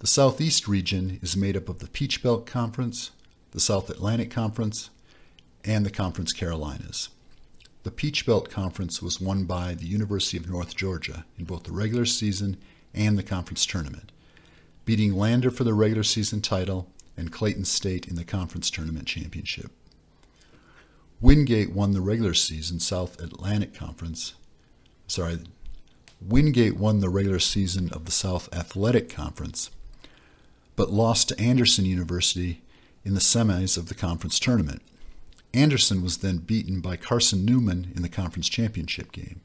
The 0.00 0.06
Southeast 0.06 0.68
region 0.68 1.20
is 1.22 1.38
made 1.38 1.56
up 1.56 1.70
of 1.70 1.78
the 1.78 1.88
Peach 1.88 2.22
Belt 2.22 2.44
Conference, 2.44 3.12
the 3.52 3.60
South 3.60 3.88
Atlantic 3.88 4.30
Conference, 4.30 4.90
and 5.64 5.86
the 5.86 5.90
Conference 5.90 6.34
Carolinas. 6.34 7.08
The 7.84 7.90
Peach 7.90 8.24
Belt 8.24 8.50
Conference 8.50 9.02
was 9.02 9.20
won 9.20 9.44
by 9.44 9.74
the 9.74 9.86
University 9.86 10.38
of 10.38 10.48
North 10.48 10.74
Georgia 10.74 11.26
in 11.38 11.44
both 11.44 11.64
the 11.64 11.72
regular 11.72 12.06
season 12.06 12.56
and 12.94 13.18
the 13.18 13.22
conference 13.22 13.66
tournament, 13.66 14.10
beating 14.86 15.14
Lander 15.14 15.50
for 15.50 15.64
the 15.64 15.74
regular 15.74 16.02
season 16.02 16.40
title 16.40 16.88
and 17.14 17.30
Clayton 17.30 17.66
State 17.66 18.08
in 18.08 18.16
the 18.16 18.24
conference 18.24 18.70
tournament 18.70 19.06
championship. 19.06 19.70
Wingate 21.20 21.72
won 21.72 21.92
the 21.92 22.00
regular 22.00 22.32
season 22.32 22.80
South 22.80 23.20
Atlantic 23.20 23.74
Conference. 23.74 24.32
Sorry, 25.06 25.38
Wingate 26.22 26.78
won 26.78 27.00
the 27.00 27.10
regular 27.10 27.38
season 27.38 27.90
of 27.92 28.06
the 28.06 28.12
South 28.12 28.48
Athletic 28.54 29.10
Conference, 29.10 29.70
but 30.74 30.90
lost 30.90 31.28
to 31.28 31.40
Anderson 31.40 31.84
University 31.84 32.62
in 33.04 33.12
the 33.12 33.20
semis 33.20 33.76
of 33.76 33.88
the 33.88 33.94
conference 33.94 34.38
tournament. 34.38 34.80
Anderson 35.54 36.02
was 36.02 36.18
then 36.18 36.38
beaten 36.38 36.80
by 36.80 36.96
Carson 36.96 37.44
Newman 37.44 37.92
in 37.94 38.02
the 38.02 38.08
conference 38.08 38.48
championship 38.48 39.12
game. 39.12 39.40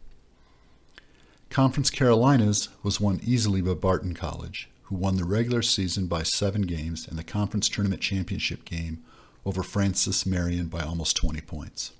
Conference 1.51 1.91
Carolinas 1.91 2.69
was 2.81 2.99
won 2.99 3.19
easily 3.23 3.61
by 3.61 3.75
Barton 3.75 4.15
College, 4.15 4.69
who 4.83 4.95
won 4.95 5.17
the 5.17 5.23
regular 5.23 5.61
season 5.61 6.07
by 6.07 6.23
seven 6.23 6.63
games 6.63 7.07
and 7.07 7.17
the 7.17 7.23
conference 7.23 7.69
tournament 7.69 8.01
championship 8.01 8.65
game 8.65 9.03
over 9.45 9.61
Francis 9.61 10.25
Marion 10.25 10.67
by 10.67 10.81
almost 10.81 11.15
20 11.15 11.41
points. 11.41 11.91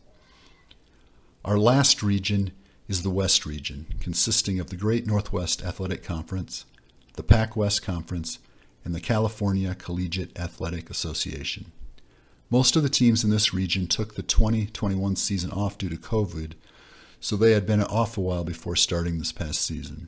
Our 1.45 1.59
last 1.59 2.01
region 2.01 2.51
is 2.87 3.03
the 3.03 3.11
West 3.11 3.45
region, 3.45 3.85
consisting 3.99 4.59
of 4.59 4.71
the 4.71 4.75
Great 4.75 5.05
Northwest 5.05 5.63
Athletic 5.63 6.03
Conference, 6.03 6.65
the 7.13 7.23
Pac 7.23 7.55
West 7.55 7.83
Conference, 7.83 8.39
and 8.83 8.95
the 8.95 8.99
California 8.99 9.75
Collegiate 9.75 10.37
Athletic 10.37 10.89
Association. 10.89 11.71
Most 12.51 12.75
of 12.75 12.81
the 12.81 12.89
teams 12.89 13.23
in 13.23 13.29
this 13.29 13.53
region 13.53 13.85
took 13.85 14.15
the 14.15 14.23
2021 14.23 15.15
season 15.15 15.51
off 15.51 15.77
due 15.77 15.89
to 15.89 15.95
COVID, 15.95 16.53
so 17.19 17.35
they 17.35 17.51
had 17.51 17.67
been 17.67 17.83
off 17.83 18.17
a 18.17 18.21
while 18.21 18.43
before 18.43 18.75
starting 18.75 19.19
this 19.19 19.31
past 19.31 19.61
season. 19.61 20.07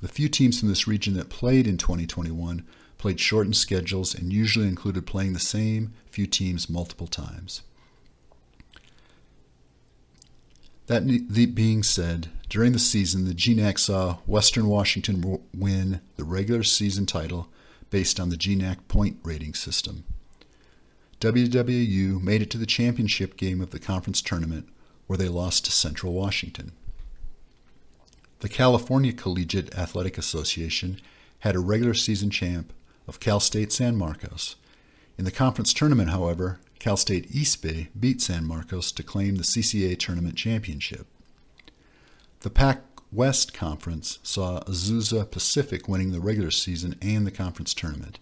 The 0.00 0.06
few 0.06 0.28
teams 0.28 0.60
from 0.60 0.68
this 0.68 0.86
region 0.86 1.14
that 1.14 1.30
played 1.30 1.66
in 1.66 1.78
2021 1.78 2.64
played 2.96 3.18
shortened 3.18 3.56
schedules 3.56 4.14
and 4.14 4.32
usually 4.32 4.68
included 4.68 5.04
playing 5.04 5.32
the 5.32 5.40
same 5.40 5.92
few 6.10 6.26
teams 6.26 6.70
multiple 6.70 7.08
times. 7.08 7.62
That 10.86 11.54
being 11.54 11.82
said, 11.82 12.28
during 12.48 12.72
the 12.72 12.78
season, 12.78 13.24
the 13.24 13.34
GNAC 13.34 13.78
saw 13.78 14.18
Western 14.26 14.66
Washington 14.66 15.40
win 15.56 16.00
the 16.16 16.24
regular 16.24 16.62
season 16.62 17.06
title 17.06 17.48
based 17.90 18.20
on 18.20 18.28
the 18.28 18.36
GNAC 18.36 18.86
point 18.86 19.18
rating 19.22 19.54
system. 19.54 20.04
WWU 21.20 22.22
made 22.22 22.40
it 22.40 22.50
to 22.50 22.56
the 22.58 22.64
championship 22.64 23.36
game 23.36 23.60
of 23.60 23.70
the 23.70 23.78
conference 23.78 24.22
tournament 24.22 24.66
where 25.06 25.18
they 25.18 25.28
lost 25.28 25.66
to 25.66 25.70
Central 25.70 26.14
Washington. 26.14 26.72
The 28.38 28.48
California 28.48 29.12
Collegiate 29.12 29.74
Athletic 29.76 30.16
Association 30.16 30.98
had 31.40 31.54
a 31.54 31.60
regular 31.60 31.92
season 31.92 32.30
champ 32.30 32.72
of 33.06 33.20
Cal 33.20 33.38
State 33.38 33.70
San 33.70 33.96
Marcos. 33.96 34.56
In 35.18 35.26
the 35.26 35.30
conference 35.30 35.74
tournament, 35.74 36.08
however, 36.08 36.58
Cal 36.78 36.96
State 36.96 37.34
East 37.34 37.60
Bay 37.60 37.88
beat 37.98 38.22
San 38.22 38.46
Marcos 38.46 38.90
to 38.92 39.02
claim 39.02 39.36
the 39.36 39.42
CCA 39.42 39.98
tournament 39.98 40.36
championship. 40.36 41.06
The 42.40 42.48
Pac 42.48 42.80
West 43.12 43.52
Conference 43.52 44.20
saw 44.22 44.60
Azusa 44.60 45.30
Pacific 45.30 45.86
winning 45.86 46.12
the 46.12 46.20
regular 46.20 46.50
season 46.50 46.94
and 47.02 47.26
the 47.26 47.30
conference 47.30 47.74
tournament. 47.74 48.18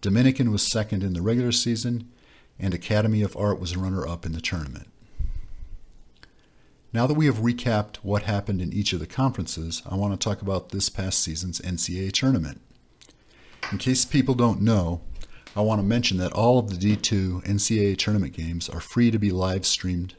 Dominican 0.00 0.50
was 0.50 0.62
second 0.66 1.02
in 1.02 1.12
the 1.12 1.22
regular 1.22 1.52
season, 1.52 2.10
and 2.58 2.72
Academy 2.72 3.22
of 3.22 3.36
Art 3.36 3.60
was 3.60 3.76
runner 3.76 4.06
up 4.06 4.24
in 4.24 4.32
the 4.32 4.40
tournament. 4.40 4.88
Now 6.92 7.06
that 7.06 7.14
we 7.14 7.26
have 7.26 7.36
recapped 7.36 7.96
what 7.96 8.22
happened 8.22 8.60
in 8.60 8.72
each 8.72 8.92
of 8.92 9.00
the 9.00 9.06
conferences, 9.06 9.82
I 9.88 9.94
want 9.96 10.12
to 10.12 10.22
talk 10.22 10.42
about 10.42 10.70
this 10.70 10.88
past 10.88 11.20
season's 11.20 11.60
NCAA 11.60 12.12
tournament. 12.12 12.60
In 13.70 13.78
case 13.78 14.04
people 14.04 14.34
don't 14.34 14.62
know, 14.62 15.02
I 15.54 15.60
want 15.60 15.80
to 15.80 15.86
mention 15.86 16.16
that 16.18 16.32
all 16.32 16.58
of 16.58 16.70
the 16.70 16.76
D2 16.76 17.44
NCAA 17.44 17.96
tournament 17.96 18.32
games 18.32 18.68
are 18.68 18.80
free 18.80 19.10
to 19.10 19.18
be 19.18 19.30
live 19.30 19.66
streamed 19.66 20.14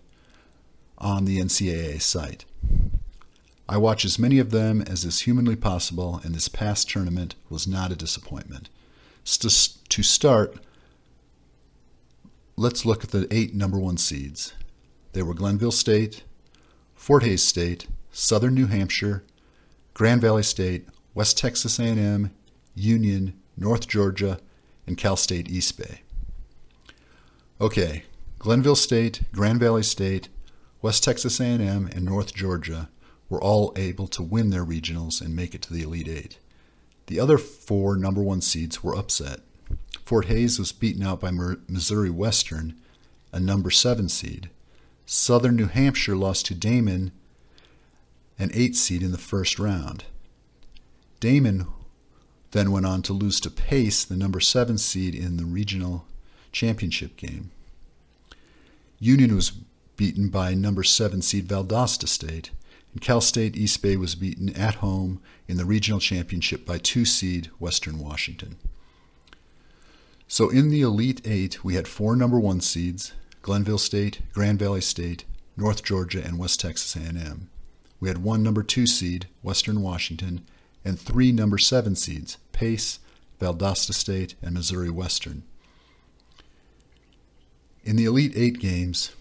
on 0.97 1.25
the 1.25 1.39
NCAA 1.39 2.01
site. 2.01 2.45
I 3.67 3.77
watch 3.77 4.05
as 4.05 4.19
many 4.19 4.39
of 4.39 4.51
them 4.51 4.81
as 4.81 5.03
is 5.03 5.21
humanly 5.21 5.55
possible, 5.55 6.21
and 6.23 6.35
this 6.35 6.47
past 6.47 6.89
tournament 6.89 7.35
was 7.49 7.67
not 7.67 7.91
a 7.91 7.95
disappointment. 7.95 8.69
To 9.23 10.03
start, 10.03 10.55
let's 12.57 12.85
look 12.85 13.03
at 13.03 13.11
the 13.11 13.27
eight 13.31 13.53
number 13.53 13.79
one 13.79 13.97
seeds. 13.97 14.53
They 15.13 15.21
were 15.21 15.33
Glenville 15.33 15.71
State, 15.71 16.23
Fort 16.95 17.23
Hays 17.23 17.43
State, 17.43 17.87
Southern 18.11 18.55
New 18.55 18.67
Hampshire, 18.67 19.23
Grand 19.93 20.21
Valley 20.21 20.43
State, 20.43 20.87
West 21.13 21.37
Texas 21.37 21.79
A&M, 21.79 22.31
Union, 22.75 23.33
North 23.57 23.87
Georgia, 23.87 24.39
and 24.87 24.97
Cal 24.97 25.15
State 25.15 25.49
East 25.49 25.77
Bay. 25.77 26.01
Okay, 27.59 28.03
Glenville 28.39 28.75
State, 28.75 29.21
Grand 29.33 29.59
Valley 29.59 29.83
State, 29.83 30.29
West 30.81 31.03
Texas 31.03 31.39
A&M, 31.39 31.61
and 31.61 32.03
North 32.03 32.33
Georgia 32.33 32.89
were 33.29 33.41
all 33.41 33.71
able 33.75 34.07
to 34.07 34.23
win 34.23 34.49
their 34.49 34.65
regionals 34.65 35.21
and 35.21 35.35
make 35.35 35.53
it 35.53 35.61
to 35.61 35.73
the 35.73 35.83
Elite 35.83 36.07
Eight. 36.07 36.39
The 37.11 37.19
other 37.19 37.37
four 37.37 37.97
number 37.97 38.21
one 38.21 38.39
seeds 38.39 38.81
were 38.81 38.95
upset. 38.95 39.41
Fort 40.05 40.27
Hays 40.27 40.57
was 40.57 40.71
beaten 40.71 41.03
out 41.03 41.19
by 41.19 41.29
Missouri 41.29 42.09
Western, 42.09 42.73
a 43.33 43.39
number 43.39 43.69
seven 43.69 44.07
seed. 44.07 44.49
Southern 45.05 45.57
New 45.57 45.67
Hampshire 45.67 46.15
lost 46.15 46.45
to 46.45 46.55
Daemen, 46.55 47.11
an 48.39 48.49
eight 48.53 48.77
seed 48.77 49.03
in 49.03 49.11
the 49.11 49.17
first 49.17 49.59
round. 49.59 50.05
Daemen 51.19 51.67
then 52.51 52.71
went 52.71 52.85
on 52.85 53.01
to 53.01 53.11
lose 53.11 53.41
to 53.41 53.49
Pace, 53.49 54.05
the 54.05 54.15
number 54.15 54.39
seven 54.39 54.77
seed 54.77 55.13
in 55.13 55.35
the 55.35 55.43
regional 55.43 56.05
championship 56.53 57.17
game. 57.17 57.51
Union 58.99 59.35
was 59.35 59.51
beaten 59.97 60.29
by 60.29 60.53
number 60.53 60.83
seven 60.83 61.21
seed 61.21 61.49
Valdosta 61.49 62.07
State, 62.07 62.51
and 62.91 63.01
Cal 63.01 63.21
State 63.21 63.55
East 63.55 63.81
Bay 63.81 63.95
was 63.95 64.15
beaten 64.15 64.55
at 64.55 64.75
home 64.75 65.21
in 65.47 65.57
the 65.57 65.65
regional 65.65 65.99
championship 65.99 66.65
by 66.65 66.77
two 66.77 67.05
seed 67.05 67.49
Western 67.59 67.99
Washington. 67.99 68.57
So 70.27 70.49
in 70.49 70.69
the 70.69 70.81
Elite 70.81 71.21
Eight, 71.25 71.63
we 71.63 71.75
had 71.75 71.87
four 71.87 72.15
number 72.15 72.39
one 72.39 72.61
seeds: 72.61 73.13
Glenville 73.41 73.77
State, 73.77 74.21
Grand 74.33 74.59
Valley 74.59 74.81
State, 74.81 75.25
North 75.57 75.83
Georgia, 75.83 76.23
and 76.23 76.39
West 76.39 76.59
Texas 76.59 76.95
A&M. 76.95 77.49
We 77.99 78.07
had 78.07 78.19
one 78.19 78.41
number 78.41 78.63
two 78.63 78.87
seed, 78.87 79.27
Western 79.43 79.81
Washington, 79.81 80.45
and 80.83 80.99
three 80.99 81.31
number 81.31 81.57
seven 81.57 81.95
seeds, 81.95 82.37
Pace, 82.51 82.99
Valdosta 83.39 83.93
State, 83.93 84.35
and 84.41 84.53
Missouri 84.53 84.89
Western. 84.89 85.43
In 87.83 87.95
the 87.95 88.05
Elite 88.05 88.33
Eight 88.35 88.59
games, 88.59 89.11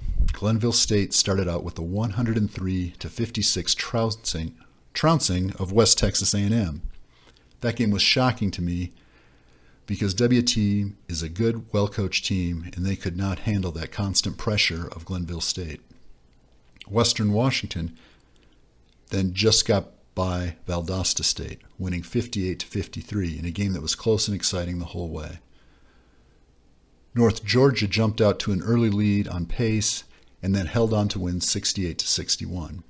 Glenville 0.41 0.73
State 0.73 1.13
started 1.13 1.51
out 1.51 1.63
with 1.63 1.79
a 1.79 1.83
103 1.83 2.95
to 2.99 3.09
56 3.11 3.75
trouncing, 3.75 4.57
trouncing 4.95 5.53
of 5.59 5.71
West 5.71 5.99
Texas 5.99 6.33
A&M. 6.33 6.81
That 7.61 7.77
game 7.77 7.91
was 7.91 8.01
shocking 8.01 8.51
to 8.53 8.63
me 8.63 8.95
because 9.85 10.15
WT 10.15 10.95
is 11.11 11.23
a 11.23 11.29
good, 11.29 11.71
well-coached 11.75 12.25
team, 12.25 12.71
and 12.75 12.87
they 12.87 12.97
could 12.97 13.19
not 13.19 13.41
handle 13.41 13.71
that 13.73 13.93
constant 13.93 14.39
pressure 14.39 14.89
of 14.93 15.05
Glenville 15.05 15.43
State. 15.43 15.83
Western 16.89 17.35
Washington 17.35 17.95
then 19.11 19.35
just 19.35 19.69
got 19.69 19.91
by 20.15 20.57
Valdosta 20.67 21.23
State, 21.23 21.61
winning 21.79 22.03
58 22.03 22.61
to 22.61 22.67
53 22.67 23.39
in 23.39 23.45
a 23.45 23.51
game 23.51 23.75
that 23.75 23.83
was 23.83 23.95
close 23.95 24.27
and 24.27 24.35
exciting 24.35 24.79
the 24.79 24.87
whole 24.87 25.11
way. 25.11 25.41
North 27.15 27.45
Georgia 27.45 27.87
jumped 27.87 28.23
out 28.23 28.39
to 28.39 28.53
an 28.53 28.63
early 28.63 28.89
lead 28.89 29.29
on 29.29 29.45
pace 29.45 30.05
and 30.43 30.55
then 30.55 30.67
held 30.67 30.93
on 30.93 31.09
to 31.09 31.19
win 31.19 31.41
68 31.41 31.99
to 31.99 32.07
61. 32.07 32.83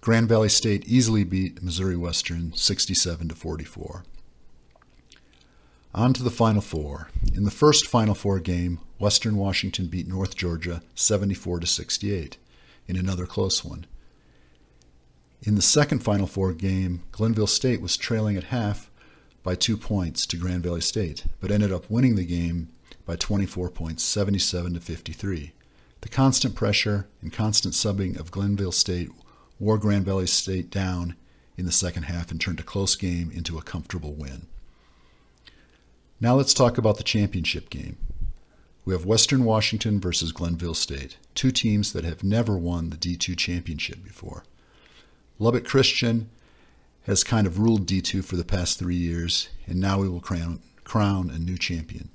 Grand 0.00 0.28
Valley 0.28 0.48
State 0.48 0.86
easily 0.86 1.24
beat 1.24 1.62
Missouri 1.62 1.96
Western 1.96 2.52
67 2.54 3.28
to 3.28 3.34
44. 3.34 4.04
On 5.92 6.12
to 6.12 6.22
the 6.22 6.30
Final 6.30 6.62
Four. 6.62 7.10
In 7.34 7.44
the 7.44 7.50
first 7.50 7.86
Final 7.86 8.14
Four 8.14 8.38
game, 8.38 8.78
Western 8.98 9.36
Washington 9.36 9.88
beat 9.88 10.08
North 10.08 10.36
Georgia 10.36 10.82
74 10.94 11.60
to 11.60 11.66
68 11.66 12.38
in 12.86 12.96
another 12.96 13.26
close 13.26 13.64
one. 13.64 13.86
In 15.42 15.54
the 15.54 15.62
second 15.62 16.00
Final 16.00 16.26
Four 16.26 16.52
game, 16.52 17.02
Glenville 17.12 17.46
State 17.46 17.80
was 17.80 17.96
trailing 17.96 18.36
at 18.36 18.44
half 18.44 18.90
by 19.42 19.54
two 19.54 19.76
points 19.76 20.26
to 20.26 20.36
Grand 20.36 20.62
Valley 20.62 20.80
State, 20.80 21.24
but 21.40 21.50
ended 21.50 21.72
up 21.72 21.90
winning 21.90 22.14
the 22.14 22.24
game 22.24 22.68
by 23.04 23.16
24 23.16 23.70
points, 23.70 24.04
77 24.04 24.74
to 24.74 24.80
53. 24.80 25.52
The 26.02 26.08
constant 26.08 26.54
pressure 26.54 27.06
and 27.20 27.32
constant 27.32 27.74
subbing 27.74 28.18
of 28.18 28.30
Glenville 28.30 28.72
State 28.72 29.10
wore 29.58 29.76
Grand 29.78 30.04
Valley 30.06 30.26
State 30.26 30.70
down 30.70 31.14
in 31.58 31.66
the 31.66 31.72
second 31.72 32.04
half 32.04 32.30
and 32.30 32.40
turned 32.40 32.60
a 32.60 32.64
close 32.64 32.96
game 32.96 33.30
into 33.30 33.58
a 33.58 33.62
comfortable 33.62 34.14
win. 34.14 34.46
Now 36.18 36.34
let's 36.34 36.54
talk 36.54 36.78
about 36.78 36.96
the 36.96 37.02
championship 37.02 37.68
game. 37.70 37.98
we 38.84 38.94
have 38.94 39.04
Western 39.04 39.44
Washington 39.44 40.00
versus 40.00 40.32
Glenville 40.32 40.74
State, 40.74 41.18
two 41.34 41.50
teams 41.50 41.92
that 41.92 42.04
have 42.04 42.24
never 42.24 42.56
won 42.56 42.88
the 42.90 42.96
D2 42.96 43.36
championship 43.36 44.02
before. 44.02 44.44
Lubbock 45.38 45.64
Christian 45.66 46.30
has 47.02 47.22
kind 47.22 47.46
of 47.46 47.58
ruled 47.58 47.86
D2 47.86 48.24
for 48.24 48.36
the 48.36 48.44
past 48.44 48.78
three 48.78 48.96
years, 48.96 49.48
and 49.66 49.78
now 49.80 50.00
we 50.00 50.08
will 50.08 50.20
crown, 50.20 50.60
crown 50.84 51.30
a 51.30 51.38
new 51.38 51.58
champion. 51.58 52.08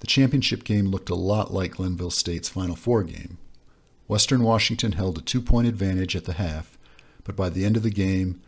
The 0.00 0.06
championship 0.06 0.64
game 0.64 0.86
looked 0.86 1.10
a 1.10 1.14
lot 1.14 1.52
like 1.52 1.76
Glenville 1.76 2.10
State's 2.10 2.48
Final 2.48 2.76
Four 2.76 3.04
game. 3.04 3.38
Western 4.08 4.42
Washington 4.42 4.92
held 4.92 5.18
a 5.18 5.22
two 5.22 5.40
point 5.40 5.68
advantage 5.68 6.16
at 6.16 6.24
the 6.24 6.32
half, 6.34 6.76
but 7.22 7.36
by 7.36 7.48
the 7.48 7.64
end 7.64 7.76
of 7.76 7.82
the 7.82 7.90
game, 7.90 8.40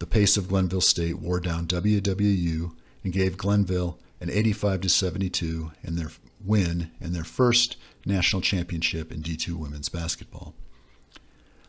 the 0.00 0.06
pace 0.06 0.36
of 0.36 0.48
Glenville 0.48 0.80
State 0.80 1.18
wore 1.18 1.40
down 1.40 1.66
WWU 1.66 2.72
and 3.04 3.12
gave 3.12 3.36
Glenville 3.36 3.98
an 4.20 4.30
85 4.30 4.90
72 4.90 5.72
in 5.82 5.96
their 5.96 6.10
win 6.44 6.90
and 7.00 7.14
their 7.14 7.24
first 7.24 7.76
national 8.04 8.42
championship 8.42 9.12
in 9.12 9.22
D2 9.22 9.54
women's 9.54 9.88
basketball. 9.88 10.54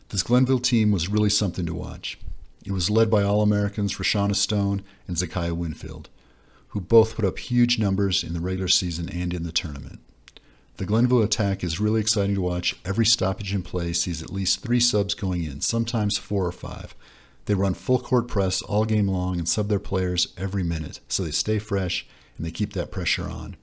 This 0.08 0.22
Glenville 0.22 0.60
team 0.60 0.90
was 0.90 1.08
really 1.08 1.30
something 1.30 1.66
to 1.66 1.74
watch. 1.74 2.18
It 2.64 2.72
was 2.72 2.90
led 2.90 3.10
by 3.10 3.22
All 3.22 3.42
Americans 3.42 3.96
Rashana 3.96 4.34
Stone 4.34 4.82
and 5.06 5.16
Zakiah 5.16 5.56
Winfield, 5.56 6.08
who 6.76 6.80
both 6.82 7.16
put 7.16 7.24
up 7.24 7.38
huge 7.38 7.78
numbers 7.78 8.22
in 8.22 8.34
the 8.34 8.40
regular 8.40 8.68
season 8.68 9.08
and 9.08 9.32
in 9.32 9.44
the 9.44 9.50
tournament. 9.50 9.98
The 10.76 10.84
Glenville 10.84 11.22
attack 11.22 11.64
is 11.64 11.80
really 11.80 12.02
exciting 12.02 12.34
to 12.34 12.42
watch. 12.42 12.76
Every 12.84 13.06
stoppage 13.06 13.54
in 13.54 13.62
play 13.62 13.94
sees 13.94 14.22
at 14.22 14.30
least 14.30 14.60
three 14.60 14.78
subs 14.78 15.14
going 15.14 15.42
in, 15.42 15.62
sometimes 15.62 16.18
four 16.18 16.44
or 16.44 16.52
five. 16.52 16.94
They 17.46 17.54
run 17.54 17.72
full 17.72 17.98
court 17.98 18.28
press 18.28 18.60
all 18.60 18.84
game 18.84 19.08
long 19.08 19.38
and 19.38 19.48
sub 19.48 19.68
their 19.68 19.78
players 19.78 20.34
every 20.36 20.62
minute, 20.62 21.00
so 21.08 21.22
they 21.22 21.30
stay 21.30 21.58
fresh 21.58 22.06
and 22.36 22.44
they 22.44 22.50
keep 22.50 22.74
that 22.74 22.90
pressure 22.90 23.26
on. 23.26 23.56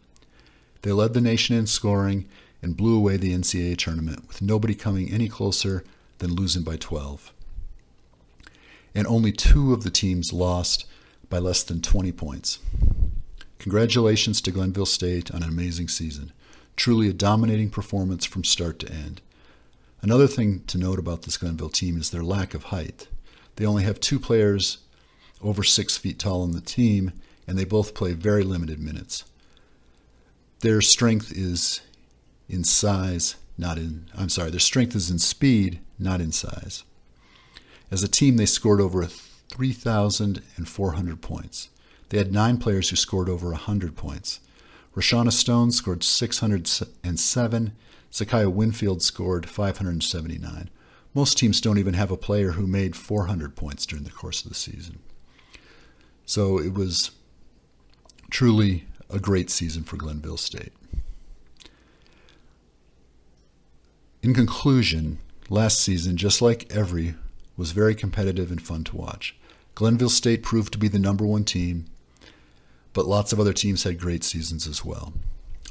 They 0.81 0.91
led 0.91 1.13
the 1.13 1.21
nation 1.21 1.55
in 1.55 1.67
scoring 1.67 2.27
and 2.63 2.75
blew 2.75 2.97
away 2.97 3.17
the 3.17 3.31
NCAA 3.31 3.77
tournament, 3.77 4.27
with 4.27 4.41
nobody 4.41 4.73
coming 4.73 5.11
any 5.11 5.29
closer 5.29 5.83
than 6.17 6.33
losing 6.33 6.63
by 6.63 6.77
12 6.77 7.31
and 8.95 9.05
only 9.05 9.31
two 9.31 9.71
of 9.71 9.83
the 9.83 9.91
teams 9.91 10.33
lost 10.33 10.85
by 11.29 11.39
less 11.39 11.63
than 11.63 11.81
20 11.81 12.11
points. 12.11 12.59
Congratulations 13.63 14.39
to 14.41 14.51
Glenville 14.51 14.85
State 14.85 15.31
on 15.31 15.41
an 15.41 15.47
amazing 15.47 15.87
season. 15.87 16.33
Truly 16.75 17.07
a 17.07 17.13
dominating 17.13 17.69
performance 17.69 18.25
from 18.25 18.43
start 18.43 18.77
to 18.79 18.91
end. 18.91 19.21
Another 20.01 20.27
thing 20.27 20.65
to 20.67 20.77
note 20.77 20.99
about 20.99 21.21
this 21.21 21.37
Glenville 21.37 21.69
team 21.69 21.95
is 21.95 22.09
their 22.09 22.25
lack 22.25 22.53
of 22.53 22.65
height. 22.65 23.07
They 23.55 23.65
only 23.65 23.83
have 23.83 24.01
two 24.01 24.19
players 24.19 24.79
over 25.41 25.63
six 25.63 25.95
feet 25.95 26.19
tall 26.19 26.41
on 26.41 26.51
the 26.51 26.59
team, 26.59 27.13
and 27.47 27.57
they 27.57 27.63
both 27.63 27.95
play 27.95 28.11
very 28.11 28.43
limited 28.43 28.81
minutes. 28.81 29.23
Their 30.59 30.81
strength 30.81 31.31
is 31.31 31.79
in 32.49 32.65
size, 32.65 33.37
not 33.57 33.77
in, 33.77 34.09
I'm 34.13 34.27
sorry, 34.27 34.51
their 34.51 34.59
strength 34.59 34.93
is 34.93 35.09
in 35.09 35.19
speed, 35.19 35.79
not 35.97 36.19
in 36.19 36.33
size. 36.33 36.83
As 37.89 38.03
a 38.03 38.09
team, 38.09 38.35
they 38.35 38.45
scored 38.45 38.81
over 38.81 39.05
3,400 39.05 41.21
points. 41.21 41.69
They 42.13 42.19
had 42.19 42.31
nine 42.31 42.59
players 42.59 42.91
who 42.91 42.95
scored 42.95 43.27
over 43.27 43.49
100 43.49 43.95
points. 43.95 44.39
Rashana 44.95 45.31
Stone 45.31 45.71
scored 45.71 46.03
607. 46.03 47.73
Zakiah 48.11 48.53
Winfield 48.53 49.01
scored 49.01 49.49
579. 49.49 50.69
Most 51.15 51.39
teams 51.39 51.59
don't 51.59 51.79
even 51.79 51.95
have 51.95 52.11
a 52.11 52.15
player 52.15 52.51
who 52.51 52.67
made 52.67 52.95
400 52.95 53.55
points 53.55 53.87
during 53.87 54.03
the 54.03 54.11
course 54.11 54.43
of 54.43 54.49
the 54.49 54.55
season. 54.55 54.99
So 56.23 56.59
it 56.59 56.75
was 56.75 57.09
truly 58.29 58.85
a 59.09 59.17
great 59.17 59.49
season 59.49 59.81
for 59.81 59.97
Glenville 59.97 60.37
State. 60.37 60.73
In 64.21 64.35
conclusion, 64.35 65.17
last 65.49 65.79
season, 65.79 66.17
just 66.17 66.43
like 66.43 66.71
every 66.71 67.15
was 67.57 67.71
very 67.71 67.95
competitive 67.95 68.51
and 68.51 68.61
fun 68.61 68.83
to 68.83 68.97
watch. 68.97 69.35
Glenville 69.73 70.11
State 70.11 70.43
proved 70.43 70.71
to 70.73 70.77
be 70.77 70.87
the 70.87 70.99
number 70.99 71.25
one 71.25 71.43
team, 71.43 71.87
but 72.93 73.05
lots 73.05 73.33
of 73.33 73.39
other 73.39 73.53
teams 73.53 73.83
had 73.83 73.99
great 73.99 74.23
seasons 74.23 74.67
as 74.67 74.85
well. 74.85 75.13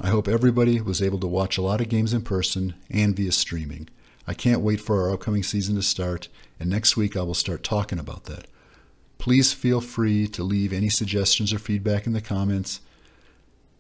I 0.01 0.09
hope 0.09 0.27
everybody 0.27 0.81
was 0.81 1.03
able 1.03 1.21
to 1.21 1.27
watch 1.27 1.57
a 1.57 1.63
lot 1.63 1.81
of 1.81 1.89
games 1.89 2.13
in 2.13 2.23
person 2.23 2.75
and 2.91 3.17
via 3.17 3.33
streaming. 3.33 3.89
I 4.27 4.35
can't 4.35 4.61
wait 4.61 4.81
for 4.81 5.03
our 5.03 5.13
upcoming 5.13 5.43
season 5.43 5.75
to 5.77 5.83
start, 5.83 6.29
and 6.59 6.71
next 6.71 6.97
week 6.97 7.17
I 7.17 7.23
will 7.23 7.35
start 7.35 7.63
talking 7.63 7.99
about 7.99 8.25
that. 8.25 8.47
Please 9.19 9.53
feel 9.53 9.81
free 9.81 10.27
to 10.29 10.43
leave 10.43 10.73
any 10.73 10.89
suggestions 10.89 11.53
or 11.53 11.59
feedback 11.59 12.07
in 12.07 12.13
the 12.13 12.21
comments. 12.21 12.81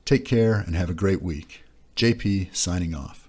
Take 0.05 0.24
care 0.24 0.55
and 0.55 0.76
have 0.76 0.90
a 0.90 0.94
great 0.94 1.22
week. 1.22 1.64
JP 1.96 2.55
signing 2.55 2.94
off. 2.94 3.21